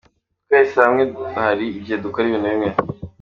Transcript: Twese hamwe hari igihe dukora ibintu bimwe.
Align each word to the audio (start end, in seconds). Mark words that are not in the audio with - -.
Twese 0.45 0.75
hamwe 0.85 1.03
hari 1.37 1.65
igihe 1.79 1.97
dukora 2.03 2.25
ibintu 2.27 2.47
bimwe. 2.51 2.69